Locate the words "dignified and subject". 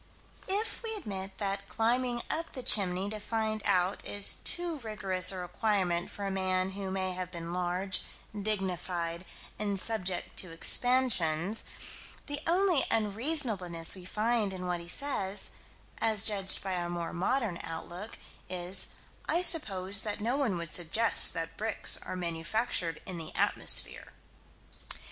8.33-10.37